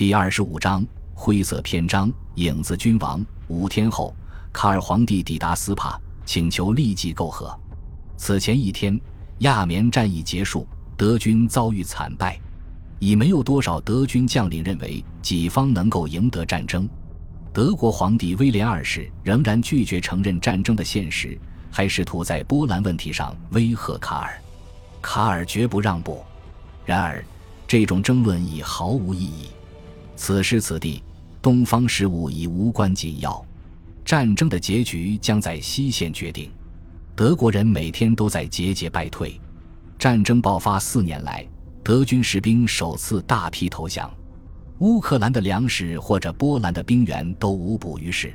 [0.00, 3.22] 第二十五章灰色篇章：影子君王。
[3.48, 4.16] 五天后，
[4.50, 7.54] 卡尔皇帝抵达斯帕，请求立即媾和。
[8.16, 8.98] 此前一天，
[9.40, 10.66] 亚眠战役结束，
[10.96, 12.40] 德军遭遇惨败，
[12.98, 16.88] 已没有多少德军将领认为己方能够赢得战争。
[17.52, 21.38] 德国皇帝威廉二世仍然拒绝承认战争的现实，
[21.70, 24.40] 还试图在波兰问题上威吓卡尔。
[25.02, 26.24] 卡尔绝不让步。
[26.86, 27.22] 然而，
[27.68, 29.48] 这种争论已毫无意义。
[30.20, 31.02] 此时此地，
[31.40, 33.42] 东方事务已无关紧要，
[34.04, 36.50] 战争的结局将在西线决定。
[37.16, 39.40] 德国人每天都在节节败退。
[39.98, 41.48] 战争爆发四年来，
[41.82, 44.10] 德军士兵首次大批投降。
[44.80, 48.30] 乌克兰的粮食或者波兰的兵员都无补于事。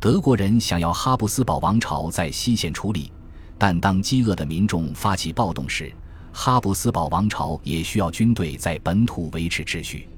[0.00, 3.12] 德国人想要哈布斯堡王朝在西线处理，
[3.56, 5.92] 但当饥饿的民众发起暴动时，
[6.32, 10.08] 哈布斯堡王朝也需要军队在本土维持秩序。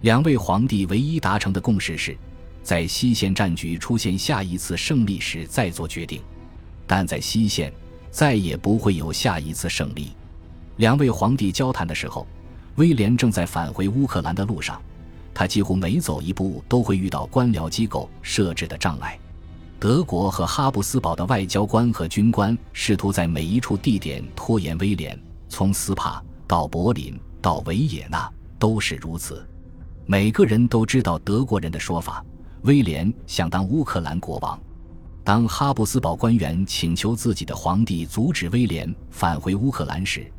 [0.00, 2.16] 两位皇帝唯一达成的共识是，
[2.62, 6.20] 在西线战局出现下一次胜利时再做决定，
[6.86, 7.72] 但在西线
[8.10, 10.10] 再也不会有下一次胜利。
[10.76, 12.26] 两位皇帝交谈的时候，
[12.76, 14.80] 威廉正在返回乌克兰的路上，
[15.32, 19.18] 他几乎每走一步都会遇到官僚机构设置的障碍。
[19.80, 25.18] 德国和哈布斯堡的外交官和军官试图在每一处地点拖延威廉，
[25.48, 29.46] 从斯帕到柏林到维也纳都是如此。
[30.06, 32.24] 每个人都知道德国人的说法。
[32.62, 34.58] 威廉想当乌克兰国王。
[35.22, 40.30] 当哈布斯堡官员请求自己的皇帝阻止威廉返回乌克兰时，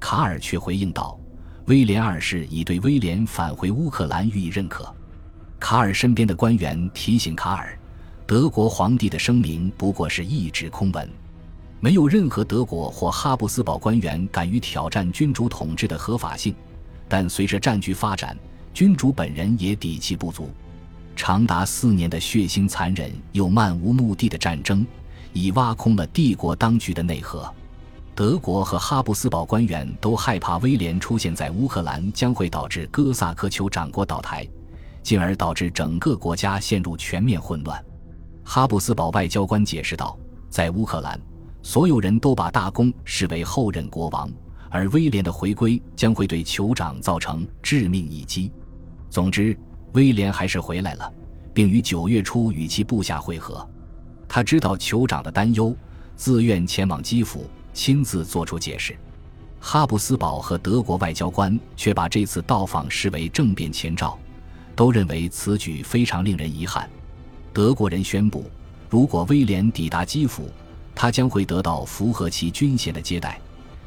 [0.00, 1.18] 卡尔却回应道
[1.66, 4.92] ：“威廉二世已对威廉返回乌克兰予以认可。”
[5.60, 7.78] 卡尔身边的官员提醒卡尔，
[8.26, 11.08] 德国皇帝的声明不过是一纸空文，
[11.78, 16.52] 没有任何德国或哈布斯堡官员敢于挑战君主统治的合法性。
[17.08, 18.36] 但随着战局发展，
[18.74, 20.48] 君主本人也底气不足，
[21.14, 24.86] 长达四年的血腥、残忍又漫无目的的战争，
[25.34, 27.52] 已挖空了帝国当局的内核。
[28.14, 34.46] 德国和哈布斯堡官员都害怕威廉出现在乌克兰将会导致哥萨克酋长国倒台，
[35.02, 37.82] 进而导致整个国家陷入全面混乱。
[38.44, 41.20] 哈布斯堡外交官解释道：“在乌克兰，
[41.62, 44.30] 所有人都把大公视为后任国王，
[44.70, 48.50] 而威廉的回归将会对酋长造成致命一击。”
[49.12, 49.54] 总之，
[49.92, 51.12] 威廉还是回来了，
[51.52, 53.68] 并于九月初与其部下会合。
[54.26, 55.76] 他知道酋长的担忧，
[56.16, 58.96] 自愿前往基辅，亲自做出解释。
[59.60, 64.18] 哈布斯堡和德国外交官却把这次到访视为政变前兆，
[64.74, 66.88] 都认为此举非常令人遗憾。
[67.52, 68.50] 德国人宣布，
[68.88, 70.50] 如果威廉抵达基辅，
[70.94, 73.38] 他将会得到符合其军衔的接待。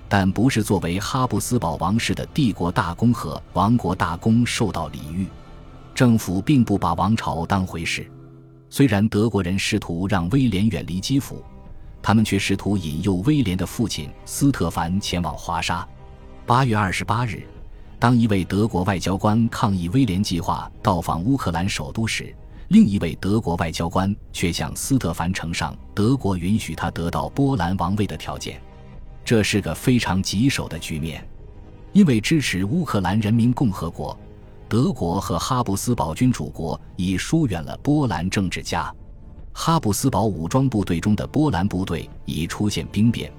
[0.08, 5.28] 但不是作为哈布斯堡王室的帝国大公和王国大公受到礼遇，
[5.94, 8.10] 政府并不把王朝当回事。
[8.70, 11.44] 虽然德国人试图让威廉远离基辅，
[12.02, 15.88] 他们却试图引诱威廉的父亲斯特凡前往华沙。
[16.46, 17.44] 八月二十八日，
[17.98, 22.36] 当一位德国外交官抗议威廉计划到访乌克兰首都时，
[22.68, 28.62] 另一位德国外交官却向斯特凡呈上德国允许他得到波兰王位的条件。
[29.26, 31.28] 这是个非常棘手的局面，
[31.94, 34.16] 因为支持乌克兰人民共和国，
[34.70, 38.94] 德国和哈布斯堡君主国已疏远了波兰政治家。
[39.52, 43.32] 哈布斯堡武装部队中的波兰部队已出现兵变，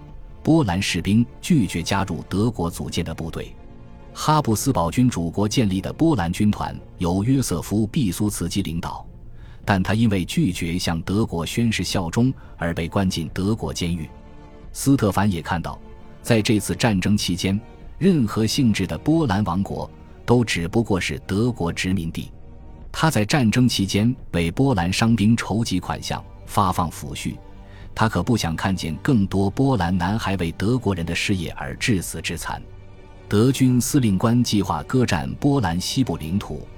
[0.43, 3.55] 波兰士兵拒绝加入德国组建的部队。
[4.13, 9.07] 哈布斯堡君主国建立的波兰军团由约瑟夫·毕苏茨基领导，
[9.65, 14.09] 但他因为拒绝向德国宣誓效忠而被关进德国监狱。
[14.79, 15.81] 斯特凡也看到，
[16.21, 17.59] 在这次战争期间，
[17.97, 19.91] 任何性质的波兰王国
[20.27, 22.31] 都只不过是德国殖民地。
[22.93, 27.35] 他在战争期间为波兰伤兵筹集款项，发放抚恤。
[27.95, 32.61] 他可不想看见更多波兰男孩为德国人的事业而致死致残。
[33.31, 36.69] 德军司令官计划割占波兰西部领土，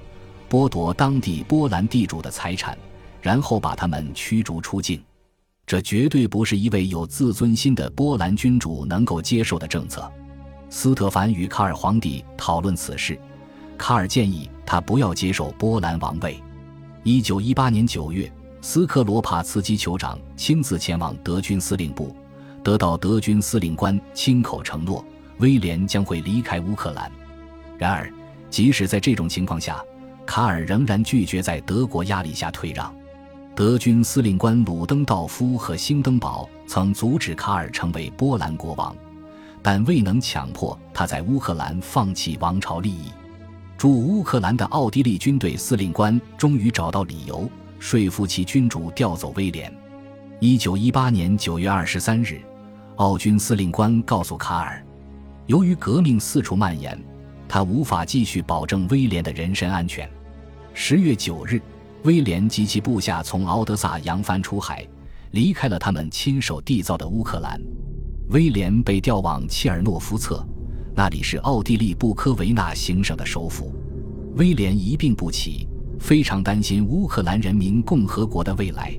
[0.49, 2.77] 剥夺当地波兰地主的财产，
[3.21, 5.03] 然后把他们驱逐出境。
[5.69, 10.11] 这绝对不是一位有自尊心的波兰君主能够接受的政策。
[10.67, 13.15] 斯特凡与卡尔皇帝讨论此事，
[13.77, 16.41] 卡尔建议他不要接受波兰王位。
[17.03, 18.31] 一九一八年九月，
[18.63, 22.15] 斯克罗帕茨基酋长亲自前往德军司令部，
[22.63, 25.05] 得到德军司令官亲口承诺，
[25.37, 27.11] 威廉将会离开乌克兰。
[27.77, 28.11] 然而，
[28.49, 29.79] 即使在这种情况下，
[30.25, 32.91] 卡尔仍然拒绝在德国压力下退让。
[33.59, 38.95] 德军司令官鲁登道夫和兴登堡曾阻止卡尔成为波兰国王，
[39.61, 43.11] 但未能强迫他在乌克兰放弃王朝利益。
[43.77, 49.69] 驻乌克兰的奥地利军队司令官终于找到理由说服其君主调走威廉。
[50.39, 52.39] 一九一八年九月二十三日，
[52.95, 54.81] 奥军司令官告诉卡尔，
[55.47, 56.97] 由于革命四处蔓延，
[57.45, 60.09] 他无法继续保证威廉的人身安全。
[60.73, 61.61] 十月九日，
[62.03, 64.87] 威廉及其部下从敖德萨扬帆出海，
[65.31, 67.59] 离开了他们亲手缔造的乌克兰。
[68.29, 70.45] 威廉被调往切尔诺夫策。
[70.95, 73.73] 那里是奥地利布科维纳行省的首府，
[74.35, 75.67] 威廉一病不起，
[75.99, 78.93] 非常担心乌克兰人民共和国的未来。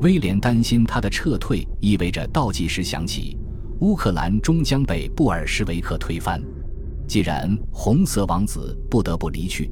[0.00, 3.38] 威廉担心他的撤退意味着倒计时响起，
[3.80, 6.42] 乌克兰终将被布尔什维克推翻。
[7.06, 9.70] 既然红色王子不得不离去，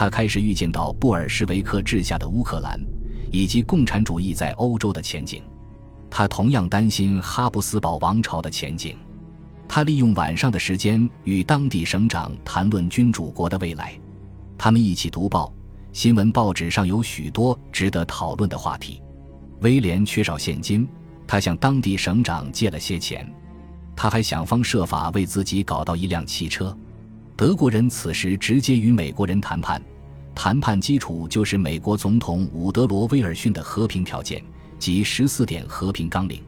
[0.00, 2.80] 他开始预见到布尔什维克治下的乌克兰
[3.30, 5.42] 以及共产主义在欧洲的前景。
[6.08, 8.96] 他同样担心哈布斯堡王朝的前景。
[9.68, 13.92] 他利用晚上的时间与当地省长谈论君主国的未来，
[14.56, 15.52] 他们一起读报，
[15.92, 19.02] 新闻报纸上有许多值得讨论的话题。
[19.60, 20.88] 威廉缺少现金，
[21.26, 23.30] 他向当地省长借了些钱，
[23.94, 26.74] 他还想方设法为自己搞到一辆汽车。
[27.40, 29.82] 德国人此时直接与美国人谈判，
[30.34, 34.44] 谈判基础就是美国总统伍德罗·威尔逊的和平条件
[34.78, 36.42] 及十四点和平纲领。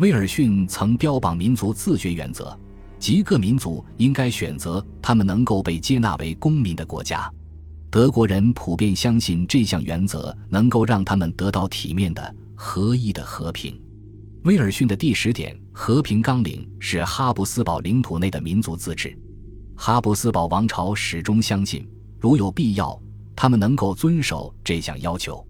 [0.00, 2.54] 威尔逊曾标榜民族自决原则，
[2.98, 7.32] 即各民族应该选择他们能够被接纳为公民的国家。
[7.90, 13.80] 德国人普遍相信这项原则能够让他们得到体面的、合意的和平。
[14.42, 19.18] 威尔逊的第十点和平纲领是哈布斯堡领土内的民族自治。
[19.80, 21.88] 哈布斯堡王朝始终相信，
[22.18, 23.00] 如有必要，
[23.36, 25.46] 他们能够遵守这项要求。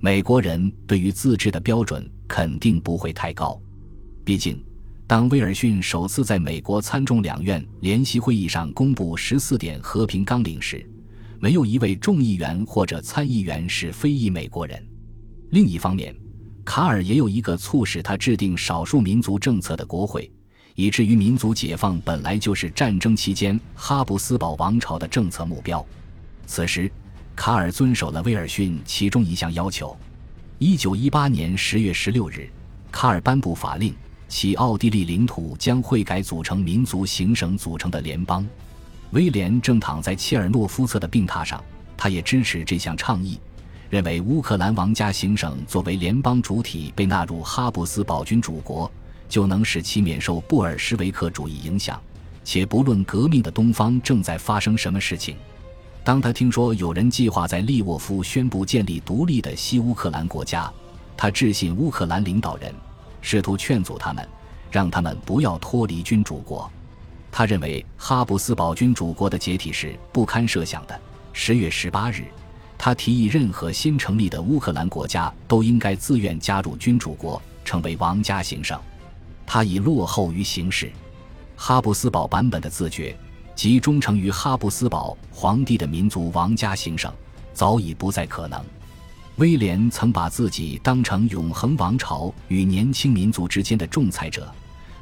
[0.00, 3.60] 美国人对于自治的标准肯定不会太高。
[4.24, 4.64] 毕竟，
[5.06, 10.88] 当威尔逊首次在美国参众两院联席会议上公布十四点和平纲领时，
[11.38, 14.82] 没有一位众议员或者参议员是非裔美国人。
[15.50, 16.16] 另一方面，
[16.64, 20.32] 卡尔也有一个促使他制定少数民族政策的国会，
[20.76, 25.84] 以至于民族解放本来就是战争期间哈布斯堡王朝的政策目标。
[26.46, 26.90] 此时，
[27.34, 29.96] 卡尔遵守了威尔逊其中一项要求。
[30.58, 32.48] 一九一八年十月十六日，
[32.92, 33.92] 卡尔颁布法令。
[34.28, 38.44] 其奥地利领土将会改组成民族行省组成的联邦。
[39.12, 41.62] 威廉正躺在切尔诺夫策的病榻上，
[41.96, 43.38] 他也支持这项倡议，
[43.88, 48.90] 认为乌克兰王家行省作为联邦主体被纳入哈布斯堡君主国，
[49.28, 52.00] 就能使其免受布尔什维克主义影响。
[52.44, 55.36] 且不论革命的东方正在发生什么事情，
[56.04, 60.72] 当他听说有人计划在利沃夫宣布建立独立的西乌克兰国家，
[61.16, 62.72] 他致信乌克兰领导人。
[63.20, 64.28] 试图劝阻他们，
[64.70, 66.70] 让他们不要脱离君主国。
[67.32, 71.00] 他认为哈布斯堡君主国的解体是不堪设想的。
[71.32, 72.22] 十月十八日，
[72.78, 78.80] 他提议任何新成立的乌克兰国家都应该自愿加入君主国，成为王家行省。
[79.46, 80.90] 他已落后于形势。
[81.56, 83.16] 哈布斯堡版本的自觉
[83.54, 87.10] 及忠诚于哈布斯堡皇帝的民族王家行省
[87.54, 88.62] 早已不再可能。
[89.36, 94.50] 威廉曾把自己当成永恒王朝与年轻民族之间的仲裁者，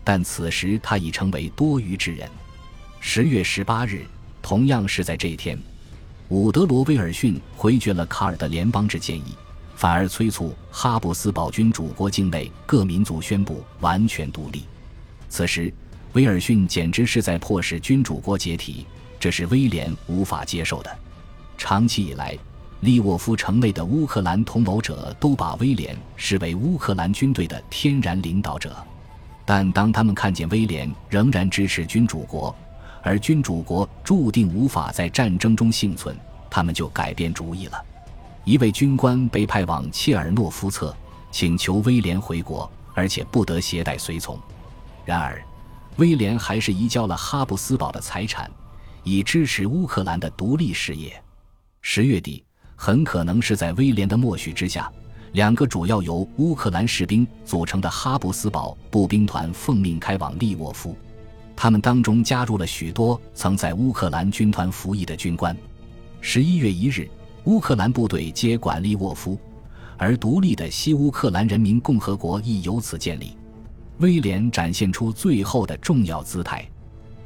[0.03, 2.29] 但此时他已成为多余之人。
[2.99, 4.05] 十月十八日，
[4.43, 5.57] 同样是在这一天，
[6.31, 9.37] 伍德罗·威尔逊回绝了卡尔的联邦制建议，
[9.75, 14.65] 反而催促哈布斯堡君主国境内各民族宣布完全独立。
[15.29, 15.73] 此时，
[16.13, 18.87] 威尔逊简直是在迫使君主国解体，
[19.19, 20.91] 这是威廉无法接受的。
[21.59, 22.37] 长期以来。
[22.81, 28.77] 利沃夫城内的乌克兰同谋者都把威廉视为乌克兰军队的天然领导者，
[29.47, 32.55] 但当他们看见威廉仍然支持君主国，
[33.03, 36.15] 而君主国注定无法在战争中幸存，
[36.51, 37.83] 他们就改变主意了。
[38.45, 40.95] 一位军官被派往切尔诺夫策，
[41.31, 44.39] 请求威廉回国，而且不得携带随从。
[45.05, 45.43] 然而，
[45.97, 48.51] 威廉还是移交了哈布斯堡的财产，
[49.03, 51.23] 以支持乌克兰的独立事业。
[51.81, 52.45] 十月底。
[52.77, 54.93] 很可能是在威廉的默许之下，
[55.33, 60.95] 两个主要由乌克兰士兵组成的哈布斯堡步兵团奉命开往利沃夫。
[61.55, 65.57] 他们当中加入了许多曾在乌克兰军团服役的军官。
[66.21, 67.09] 十一月一日，
[67.45, 69.39] 乌克兰部队接管利沃夫，
[69.99, 73.37] 而独立的西乌克兰人民共和国亦由此建立。
[73.99, 76.67] 威廉展现出最后的重要姿态，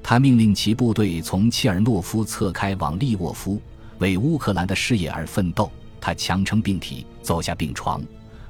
[0.03, 3.61] 他命令其部队从切尔诺夫侧开往利沃夫。
[3.99, 5.71] 为乌克兰的事业而奋斗，
[6.01, 8.03] 他强撑病体，走下病床，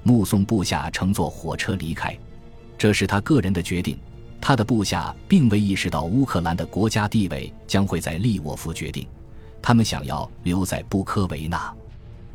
[0.02, 2.16] 目送部下乘坐火车离开。
[2.76, 3.98] 这是他个人的决定，
[4.40, 9.06] 他的部下并未意识到乌克兰的国家地位将会在利沃夫决定。
[9.68, 11.70] 他们想要留在布科维纳。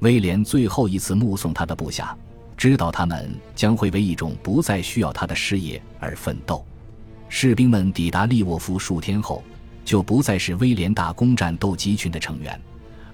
[0.02, 2.16] 威廉最后一次目送他的部下，
[2.56, 6.64] 知道他们将会为一种不再需要他的事业而奋斗。
[7.30, 9.44] 士兵们抵达利沃夫数天后，
[9.84, 12.62] 就不再是威廉大攻战斗集群的成员，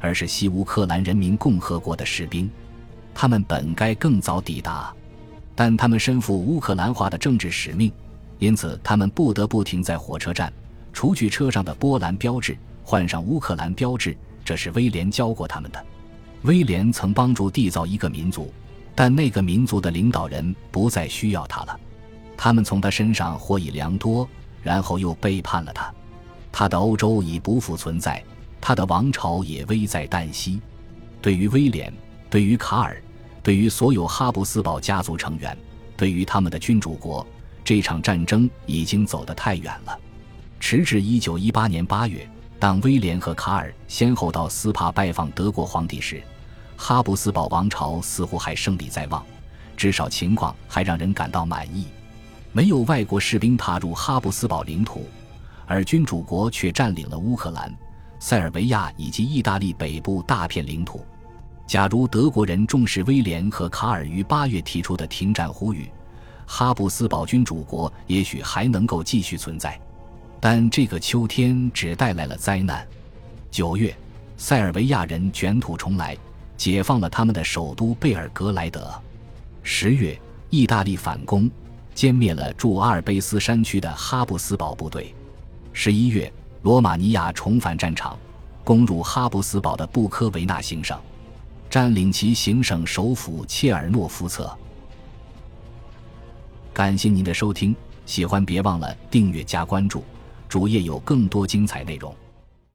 [0.01, 2.51] 而是西乌克兰人民共和国的士兵。
[3.13, 4.93] 他们本该更早抵达，
[5.55, 7.89] 但他们身负乌克兰化的政治使命，
[8.37, 10.51] 因此他们不得不停在火车站，
[10.91, 12.57] 除去车上的波兰标志，
[12.89, 14.17] 换上乌克兰标志。
[14.43, 15.85] 这是威廉教过他们的。
[16.41, 18.51] 威廉曾帮助缔造一个民族，
[18.95, 21.79] 但那个民族的领导人不再需要他了。
[22.35, 24.27] 他们从他身上获益良多，
[24.63, 25.93] 然后又背叛了他。
[26.51, 28.23] 他的欧洲已不复存在，
[28.59, 30.59] 他的王朝也危在旦夕。
[31.21, 31.93] 对于威廉，
[32.27, 32.99] 对于卡尔，
[33.43, 35.55] 对于所有哈布斯堡家族成员，
[35.95, 37.23] 对于他们的君主国，
[37.63, 39.95] 这场战争已经走得太远了。
[40.59, 42.27] 迟至一九一八年八月，
[42.59, 46.21] 当威廉和卡尔先后到斯帕拜访德国皇帝时，
[46.75, 49.25] 哈布斯堡王朝似乎还胜利在望，
[49.77, 51.87] 至少情况还让人感到满意。
[52.51, 55.07] 没有外国士兵踏入哈布斯堡领土，
[55.65, 57.73] 而君主国却占领了乌克兰、
[58.19, 61.05] 塞尔维亚以及意大利北部大片领土。
[61.65, 65.89] 假如德国人重视威廉和卡尔于八月提出的停战呼吁，
[66.45, 69.79] 哈布斯堡君主国也许还能够继续存在。
[70.39, 72.87] 但这个秋天只带来了灾难。
[73.51, 73.95] 九月，
[74.37, 76.17] 塞尔维亚人卷土重来，
[76.55, 78.89] 解放了他们的首都贝尔格莱德。
[79.63, 80.19] 十月，
[80.49, 81.49] 意大利反攻。
[81.95, 85.13] 歼灭了驻阿尔卑斯山区的哈布斯堡部队。
[85.73, 86.31] 十一月，
[86.61, 88.17] 罗马尼亚重返战场，
[88.63, 90.97] 攻入哈布斯堡的布科维纳行省，
[91.69, 94.57] 占领其行省首府切尔诺夫策。
[96.71, 100.01] 感谢您的收听，喜欢别忘了订阅加关注，
[100.49, 102.13] 主页有更多精彩内容。